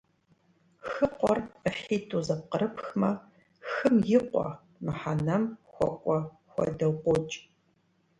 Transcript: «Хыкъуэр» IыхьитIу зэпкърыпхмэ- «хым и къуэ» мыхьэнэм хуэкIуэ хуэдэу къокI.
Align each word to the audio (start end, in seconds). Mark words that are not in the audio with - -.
«Хыкъуэр» 0.89 1.37
IыхьитIу 1.67 2.21
зэпкърыпхмэ- 2.27 3.11
«хым 3.69 3.97
и 4.15 4.19
къуэ» 4.29 4.47
мыхьэнэм 4.83 5.43
хуэкIуэ 5.71 6.17
хуэдэу 6.51 6.93
къокI. 7.03 7.39